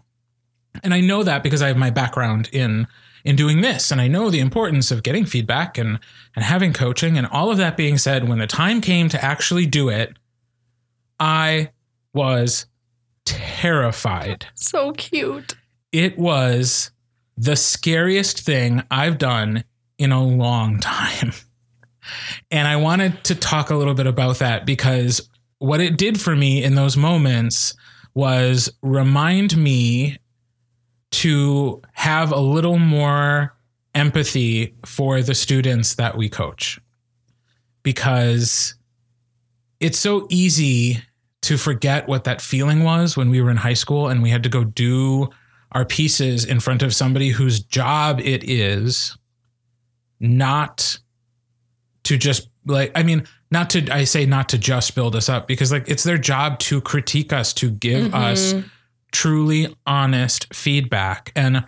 [0.82, 2.86] And I know that because I have my background in
[3.24, 5.98] in doing this and I know the importance of getting feedback and
[6.34, 9.66] and having coaching and all of that being said when the time came to actually
[9.66, 10.16] do it
[11.20, 11.70] I
[12.14, 12.66] was
[13.24, 15.54] terrified So cute.
[15.92, 16.90] it was
[17.36, 19.64] the scariest thing I've done
[19.98, 21.32] in a long time.
[22.50, 25.30] And I wanted to talk a little bit about that because
[25.60, 27.74] what it did for me in those moments
[28.12, 30.18] was remind me
[31.12, 33.54] to have a little more
[33.94, 36.80] empathy for the students that we coach.
[37.82, 38.74] Because
[39.80, 41.02] it's so easy
[41.42, 44.42] to forget what that feeling was when we were in high school and we had
[44.44, 45.28] to go do
[45.72, 49.16] our pieces in front of somebody whose job it is
[50.20, 50.98] not
[52.04, 55.48] to just like I mean not to I say not to just build us up
[55.48, 58.14] because like it's their job to critique us to give mm-hmm.
[58.14, 58.54] us
[59.12, 61.64] truly honest feedback and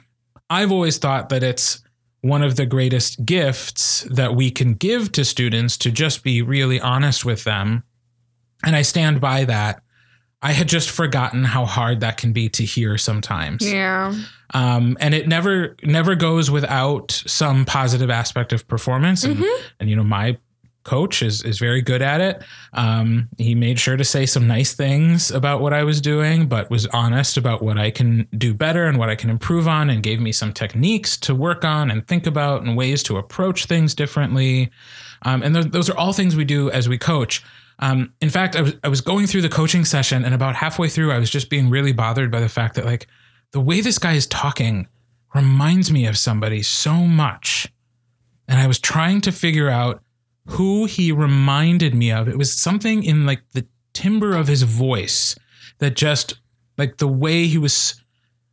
[0.50, 1.83] I've always thought that it's
[2.20, 6.80] one of the greatest gifts that we can give to students to just be really
[6.80, 7.85] honest with them
[8.64, 9.83] and I stand by that.
[10.42, 13.66] I had just forgotten how hard that can be to hear sometimes.
[13.66, 14.14] Yeah.
[14.52, 19.24] Um, and it never never goes without some positive aspect of performance.
[19.24, 19.42] And,
[19.80, 20.37] and you know, my
[20.85, 22.42] coach is is very good at it.
[22.73, 26.70] Um, he made sure to say some nice things about what I was doing, but
[26.70, 30.03] was honest about what I can do better and what I can improve on, and
[30.03, 33.94] gave me some techniques to work on and think about and ways to approach things
[33.94, 34.70] differently.
[35.23, 37.42] Um, and th- those are all things we do as we coach.
[37.79, 40.88] Um, in fact, I was I was going through the coaching session, and about halfway
[40.88, 43.09] through, I was just being really bothered by the fact that like
[43.53, 44.87] the way this guy is talking
[45.35, 47.73] reminds me of somebody so much,
[48.47, 50.04] and I was trying to figure out
[50.46, 52.28] who he reminded me of.
[52.28, 55.35] It was something in like the timbre of his voice
[55.78, 56.35] that just
[56.76, 58.00] like the way he was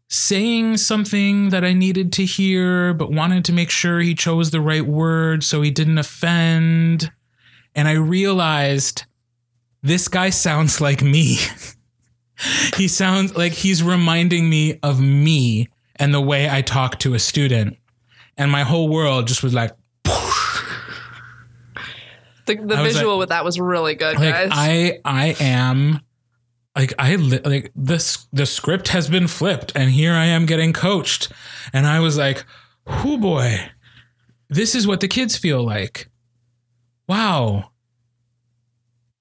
[0.09, 4.61] saying something that I needed to hear, but wanted to make sure he chose the
[4.61, 7.11] right word so he didn't offend.
[7.75, 9.05] And I realized
[9.81, 11.37] this guy sounds like me.
[12.75, 17.19] he sounds like he's reminding me of me and the way I talk to a
[17.19, 17.77] student.
[18.37, 19.71] And my whole world just was like,
[22.59, 24.49] The, the visual with that was really good, like guys.
[24.51, 26.01] I I am
[26.75, 31.31] like I like this the script has been flipped and here I am getting coached
[31.73, 32.45] and I was like,
[32.87, 33.59] "Oh boy.
[34.49, 36.09] This is what the kids feel like."
[37.07, 37.71] Wow.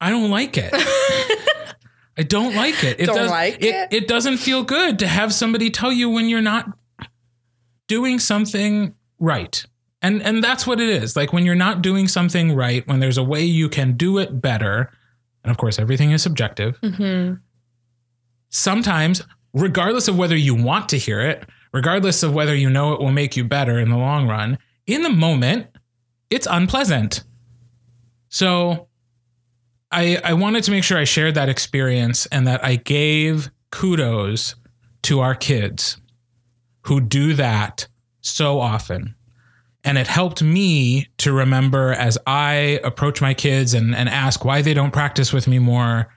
[0.00, 0.72] I don't like it.
[2.16, 3.00] I don't like it.
[3.00, 3.88] It Don't does, like it, it?
[3.92, 6.66] it doesn't feel good to have somebody tell you when you're not
[7.88, 9.64] doing something right.
[10.02, 11.16] And and that's what it is.
[11.16, 14.40] Like when you're not doing something right, when there's a way you can do it
[14.40, 14.90] better,
[15.44, 16.80] and of course everything is subjective.
[16.80, 17.34] mm-hmm.
[18.48, 23.00] Sometimes, regardless of whether you want to hear it, regardless of whether you know it
[23.00, 25.68] will make you better in the long run, in the moment,
[26.30, 27.22] it's unpleasant.
[28.28, 28.88] So
[29.92, 34.54] I I wanted to make sure I shared that experience and that I gave kudos
[35.02, 35.96] to our kids
[36.82, 37.86] who do that
[38.20, 39.14] so often.
[39.84, 44.62] And it helped me to remember as I approach my kids and, and ask why
[44.62, 46.12] they don't practice with me more,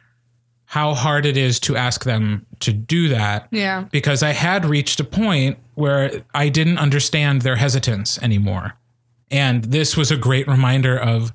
[0.66, 3.48] how hard it is to ask them to do that.
[3.52, 3.86] Yeah.
[3.92, 8.74] Because I had reached a point where I didn't understand their hesitance anymore.
[9.32, 11.32] And this was a great reminder of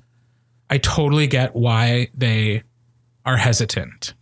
[0.69, 2.63] I totally get why they
[3.25, 4.13] are hesitant.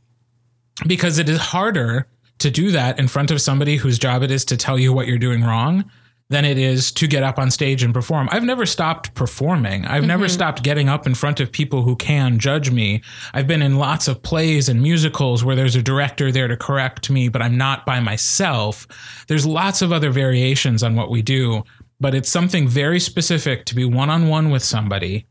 [0.86, 2.08] Because it is harder
[2.39, 5.08] to do that in front of somebody whose job it is to tell you what
[5.08, 5.89] you're doing wrong
[6.30, 8.28] than it is to get up on stage and perform.
[8.32, 9.86] I've never stopped performing.
[9.86, 10.34] I've never mm-hmm.
[10.34, 13.02] stopped getting up in front of people who can judge me.
[13.34, 17.10] I've been in lots of plays and musicals where there's a director there to correct
[17.10, 18.88] me, but I'm not by myself.
[19.28, 21.63] There's lots of other variations on what we do,
[22.02, 25.28] but it's something very specific to be one on one with somebody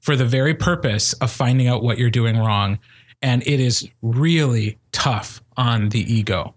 [0.00, 2.80] for the very purpose of finding out what you're doing wrong.
[3.22, 6.54] And it is really tough on the ego.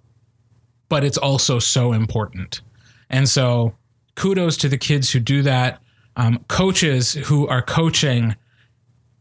[0.89, 2.61] but it's also so important.
[3.09, 3.75] And so
[4.15, 5.81] kudos to the kids who do that.
[6.15, 8.35] Um, coaches who are coaching.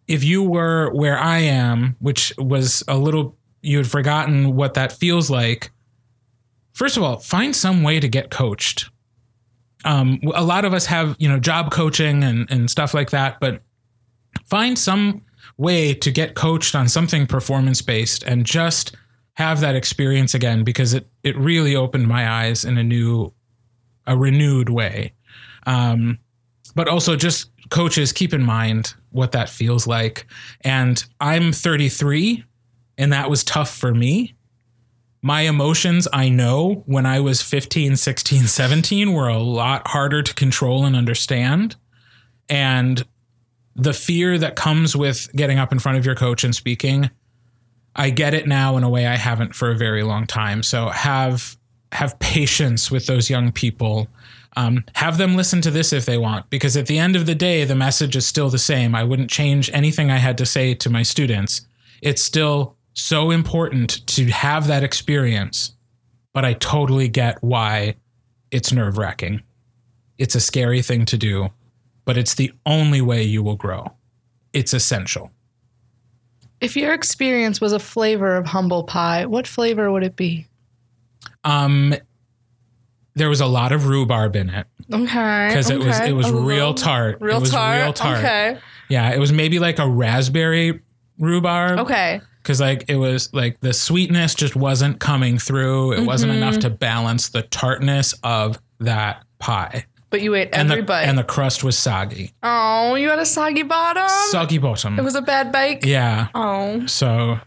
[0.09, 4.93] If you were where I am, which was a little, you had forgotten what that
[4.93, 5.71] feels like.
[6.73, 8.89] First of all, find some way to get coached.
[9.85, 13.39] Um, a lot of us have, you know, job coaching and, and stuff like that,
[13.41, 13.63] but
[14.47, 15.23] find some
[15.59, 18.97] way to get coached on something performance based and just
[19.35, 23.33] have that experience again because it it really opened my eyes in a new
[24.07, 25.13] a renewed way.
[25.67, 26.19] Um,
[26.75, 30.27] but also just coaches keep in mind what that feels like.
[30.61, 32.45] And i'm 33
[32.99, 34.35] and that was tough for me.
[35.23, 40.35] My emotions i know when i was 15 16 17 were a lot harder to
[40.35, 41.77] control and understand.
[42.49, 43.05] And
[43.75, 47.11] the fear that comes with getting up in front of your coach and speaking
[47.97, 50.63] i get it now in a way i haven't for a very long time.
[50.63, 51.56] So have
[51.93, 54.09] have patience with those young people
[54.57, 57.35] um, have them listen to this if they want because at the end of the
[57.35, 60.75] day the message is still the same i wouldn't change anything i had to say
[60.75, 61.67] to my students
[62.03, 65.75] it's still so important to have that experience
[66.33, 67.95] but i totally get why
[68.51, 69.43] it's nerve-wracking
[70.19, 71.51] it's a scary thing to do
[72.07, 73.93] but it's the only way you will grow.
[74.55, 75.31] It's essential.
[76.63, 80.47] If your experience was a flavor of humble pie, what flavor would it be?
[81.47, 81.95] Um,
[83.15, 85.47] there was a lot of rhubarb in it Okay.
[85.49, 87.19] because it was it was A real tart.
[87.21, 87.83] Real it was tart.
[87.83, 88.19] real tart.
[88.19, 88.59] Okay.
[88.89, 90.81] Yeah, it was maybe like a raspberry
[91.19, 91.81] rhubarb.
[91.81, 92.21] Okay.
[92.43, 95.93] Because like it was like the sweetness just wasn't coming through.
[95.93, 96.43] It wasn't Mm-hmm.
[96.43, 99.87] enough to balance the tartness of that pie.
[100.11, 101.03] But you ate And every the bite.
[101.05, 102.33] and the crust was soggy.
[102.43, 104.09] oh, you had a soggy bottom.
[104.31, 104.99] Soggy bottom.
[104.99, 105.85] it was a bad bake.
[105.85, 106.29] yeah.
[106.35, 107.41] Oh, So,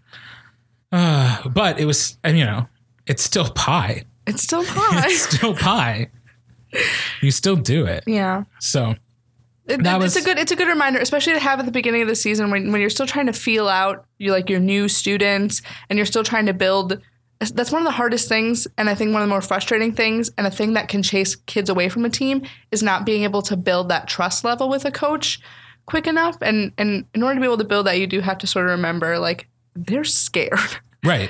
[0.92, 2.68] uh, but it was, and you know,
[3.10, 4.04] it's still pie.
[4.26, 5.04] it's still pie.
[5.08, 6.10] It's still pie.
[7.22, 8.04] You still do it.
[8.08, 8.44] yeah.
[8.60, 8.96] So,
[9.68, 11.72] It, That it's was- a good it's a good reminder, especially to have at the
[11.72, 14.60] beginning of the season when, when you're still trying to feel out you like your
[14.60, 17.00] new students and you're still trying to build
[17.54, 20.30] that's one of the hardest things and I think one of the more frustrating things
[20.38, 22.42] and a thing that can chase kids away from a team
[22.72, 25.40] is not being able to build that trust level with a coach
[25.86, 28.38] quick enough and and in order to be able to build that you do have
[28.40, 30.60] to sort of remember like they're scared
[31.04, 31.30] right.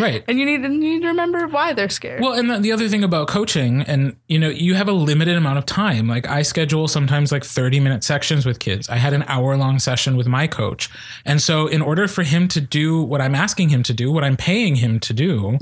[0.00, 0.24] Right.
[0.26, 2.20] and you need, you need to remember why they're scared.
[2.20, 5.36] Well, and the, the other thing about coaching, and you know, you have a limited
[5.36, 6.08] amount of time.
[6.08, 8.88] Like I schedule sometimes like 30 minute sections with kids.
[8.88, 10.90] I had an hour long session with my coach.
[11.24, 14.24] And so, in order for him to do what I'm asking him to do, what
[14.24, 15.56] I'm paying him to do,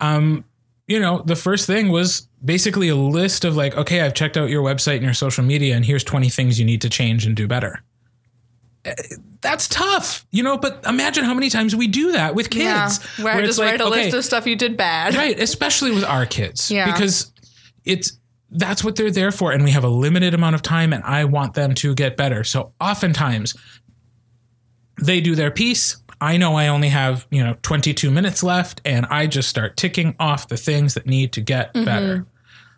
[0.00, 0.44] um,
[0.88, 4.50] you know, the first thing was basically a list of like, okay, I've checked out
[4.50, 7.36] your website and your social media, and here's 20 things you need to change and
[7.36, 7.82] do better.
[9.40, 12.62] That's tough, you know, but imagine how many times we do that with kids.
[13.18, 15.14] yeah, where I it's just like, write a okay, list of stuff you did bad.
[15.14, 16.92] right especially with our kids Yeah.
[16.92, 17.32] because
[17.84, 18.18] it's
[18.50, 21.24] that's what they're there for and we have a limited amount of time and i
[21.24, 23.54] want them to get better so oftentimes
[25.02, 29.06] they do their piece i know i only have you know 22 minutes left and
[29.06, 31.84] i just start ticking off the things that need to get Mm-hmm.
[31.84, 32.26] better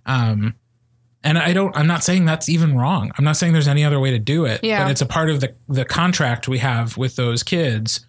[0.07, 0.55] um
[1.25, 3.99] and i don't i'm not saying that's even wrong i'm not saying there's any other
[3.99, 4.85] way to do it Yeah.
[4.85, 8.07] but it's a part of the the contract we have with those kids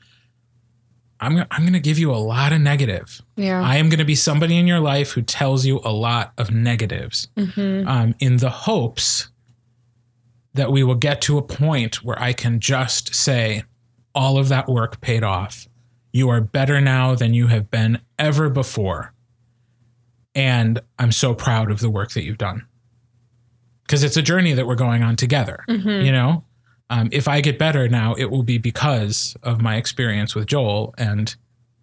[1.19, 3.61] i'm, I'm going to give you a lot of negative Yeah.
[3.61, 6.51] I am going to be somebody in your life who tells you a lot of
[6.51, 7.87] negatives Mm-hmm.
[7.87, 9.29] um, in the hopes
[10.53, 13.63] that we will get to a point where I can just say,
[14.13, 15.67] all of that work paid off.
[16.13, 19.13] You are better now than you have been ever before.
[20.33, 22.65] And I'm so proud of the work that you've done.
[23.85, 25.63] Because it's a journey that we're going on together.
[25.67, 26.43] You know,
[26.89, 30.93] um, if I get better now, it will be because of my experience with Joel.
[30.97, 31.35] And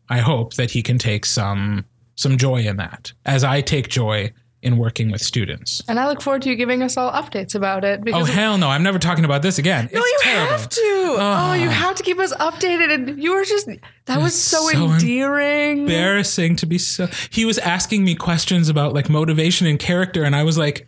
[0.08, 1.84] I hope that he can take some
[2.14, 5.82] some joy in that, as I take joy in working with students.
[5.88, 8.68] And I look forward to you giving us all updates about it Oh hell no!
[8.68, 9.90] I'm never talking about this again.
[9.92, 10.52] no, it's you terrible.
[10.52, 11.16] have to.
[11.18, 12.92] Oh, you have to keep us updated.
[12.92, 13.68] And you were just
[14.06, 15.80] that was so, so endearing.
[15.80, 17.08] Embarrassing to be so.
[17.30, 20.86] He was asking me questions about like motivation and character, and I was like,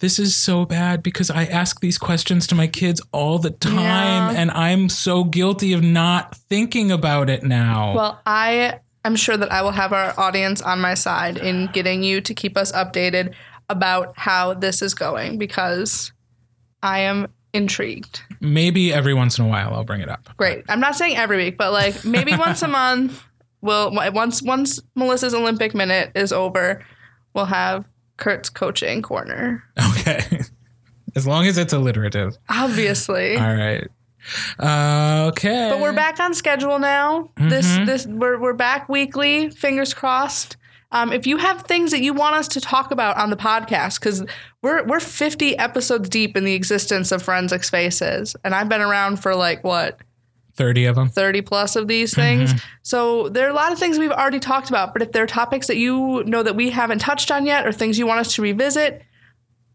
[0.00, 4.34] "This is so bad because I ask these questions to my kids all the time,
[4.34, 4.40] Yeah.
[4.40, 9.50] and I'm so guilty of not thinking about it now." Well, I am sure that
[9.52, 13.34] I will have our audience on my side in getting you to keep us updated
[13.68, 16.12] about how this is going because
[16.82, 18.20] I am intrigued.
[18.40, 20.28] Maybe every once in a while I'll bring it up.
[20.36, 20.64] Great.
[20.68, 23.22] I'm not saying every week, but like maybe once a month.
[23.60, 26.84] We'll once once Melissa's Olympic minute is over,
[27.34, 29.64] we'll have Kurt's coaching corner.
[30.08, 30.40] Okay,
[31.16, 32.36] as long as it's alliterative.
[32.48, 33.36] Obviously.
[33.36, 33.86] All right.
[34.58, 35.68] Uh, okay.
[35.70, 37.30] But we're back on schedule now.
[37.36, 37.84] This Mm-hmm.
[37.86, 39.50] this we're we're back weekly.
[39.50, 40.56] Fingers crossed.
[40.90, 44.00] Um, if you have things that you want us to talk about on the podcast,
[44.00, 44.24] because
[44.62, 49.18] we're we're 50 episodes deep in the existence of Forensics Faces, and I've been around
[49.22, 49.98] for like what
[50.54, 51.08] 30 of them.
[51.08, 52.52] 30 plus of these things.
[52.82, 55.26] So there are a lot of things we've already talked about, but if there are
[55.28, 58.34] topics that you know that we haven't touched on yet or things you want us
[58.34, 59.02] to revisit,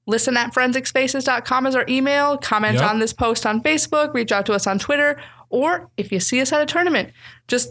[0.06, 2.38] listen at forensicsfaces.com is our email.
[2.38, 2.84] Comment Yep.
[2.89, 6.41] on this post on Facebook, reach out to us on Twitter, or if you see
[6.41, 7.12] us at a tournament,
[7.47, 7.70] just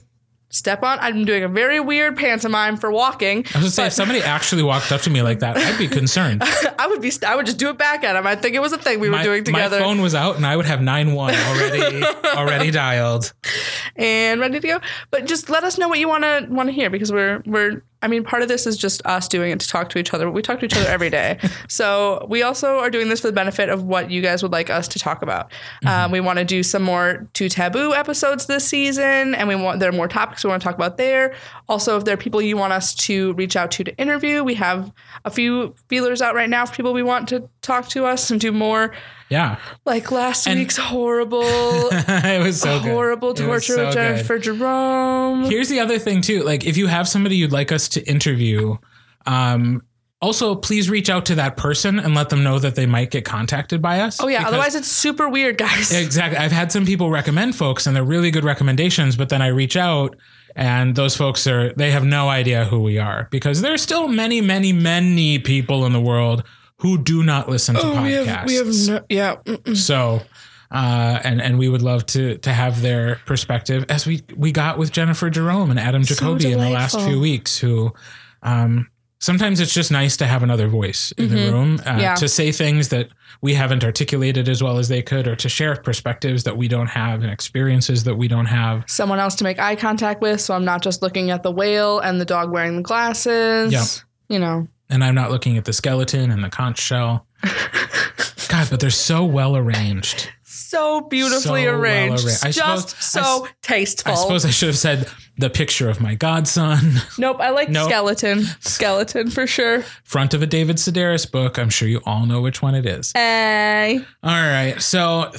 [0.50, 0.98] step on.
[1.00, 3.38] I'm doing a very weird pantomime for walking.
[3.38, 5.88] I was gonna say, if somebody actually walked up to me like that, I'd be
[5.88, 6.42] concerned.
[6.78, 8.26] I would be I would just do it back at him.
[8.26, 9.78] I think it was a thing we were my, doing my together.
[9.78, 11.16] phone was out and I would have 9-1
[11.48, 12.04] already
[12.36, 13.32] already dialed.
[13.96, 14.80] and ready to go.
[15.10, 17.82] But just let us know what you want to want to hear because we're we're
[18.02, 20.30] I mean part of this is just us doing it to talk to each other.
[20.30, 21.38] We talk to each other every day.
[21.68, 24.70] so we also are doing this for the benefit of what you guys would like
[24.70, 25.52] us to talk about.
[25.86, 29.80] Um, we want to do some more two taboo episodes this season, and we want
[29.80, 31.34] there are more topics we want to talk about there.
[31.68, 34.54] Also, if there are people you want us to reach out to to interview, we
[34.54, 34.92] have
[35.24, 38.40] a few feelers out right now for people we want to talk to us and
[38.40, 38.94] do more.
[39.32, 39.58] Yeah.
[39.86, 41.42] Like last And- week's horrible,
[41.92, 43.94] it was so horrible was torture so of
[44.28, 44.42] good.
[44.42, 45.44] Jerome.
[45.44, 46.42] Here's the other thing too.
[46.42, 48.76] Like if you have somebody you'd like us to interview,
[49.26, 49.82] um,
[50.20, 53.24] also please reach out to that person and let them know that they might get
[53.24, 54.20] contacted by us.
[54.20, 55.90] Oh yeah, otherwise it's super weird, guys.
[56.02, 56.38] Exactly.
[56.38, 59.76] I've had some people recommend folks and they're really good recommendations, but then I reach
[59.76, 60.14] out
[60.54, 64.40] and those folks are they have no idea who we are because there's still many,
[64.40, 66.44] many, many people in the world
[66.82, 68.42] who do not listen to podcasts.
[68.42, 69.36] Oh, we have no, yeah.
[69.36, 69.76] mm-mm.
[69.76, 70.20] So,
[70.70, 74.78] uh, and and we would love to to have their perspective as we we got
[74.78, 77.58] with Jennifer Jerome and Adam Jacoby in the last few weeks.
[77.58, 77.92] Who,
[78.42, 78.88] um,
[79.20, 82.00] sometimes it's just nice to have another voice in the room uh, Mm-hmm.
[82.00, 82.14] Yeah.
[82.16, 83.08] to say things that
[83.40, 86.88] we haven't articulated as well as they could, or to share perspectives that we don't
[86.88, 88.84] have and experiences that we don't have.
[88.88, 92.00] Someone else to make eye contact with, so I'm not just looking at the whale
[92.00, 93.72] and the dog wearing the glasses.
[93.72, 93.84] Yeah.
[94.28, 94.66] You know.
[94.92, 97.26] And I'm not looking at the skeleton and the conch shell.
[98.48, 100.30] God, but they're so well arranged.
[100.44, 102.26] So beautifully So well arranged.
[102.44, 104.12] I just suppose- so s- tasteful.
[104.12, 106.78] I suppose I should have said the picture of my godson.
[107.18, 107.88] nope, I like Nope.
[107.88, 108.44] skeleton.
[108.60, 109.82] Skeleton for sure.
[110.04, 111.58] front of a David Sedaris book.
[111.58, 113.12] I'm sure you all know which one it is.
[113.14, 114.00] Hey.
[114.22, 114.74] All right.
[114.80, 115.32] So th-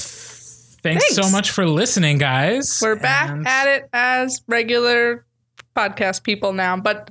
[0.81, 1.15] thanks, Thanks.
[1.15, 2.79] so much for listening, guys.
[2.81, 5.25] We're back And- at it as regular
[5.75, 6.77] podcast people now.
[6.77, 7.09] But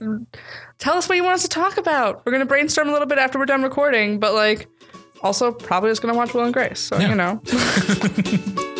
[0.83, 2.27] tell us what you want us to talk about.
[2.27, 4.69] We're gonna brainstorm a little bit after we're done recording, but like
[5.23, 6.81] also probably just gonna watch Will and Grace.
[6.81, 7.11] So Yeah.
[7.11, 7.41] you know.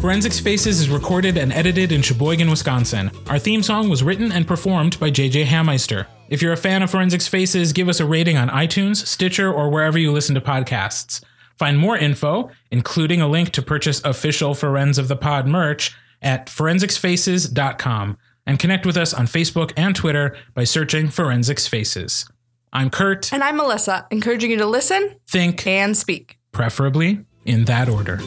[0.00, 3.10] Forensics Faces is recorded and edited in Sheboygan, Wisconsin.
[3.28, 6.06] Our theme song was written and performed by JJ Hammeister.
[6.28, 9.68] If you're a fan of Forensics Faces, give us a rating on iTunes, Stitcher, or
[9.68, 11.24] wherever you listen to podcasts.
[11.58, 15.92] Find more info, including a link to purchase official Forens of the Pod merch,
[16.22, 22.28] at forensicsfaces.com and connect with us on Facebook and Twitter by searching Forensics Faces.
[22.72, 23.32] I'm Kurt.
[23.32, 26.38] And I'm Melissa, encouraging you to listen Think and speak.
[26.52, 28.20] preferably in that order.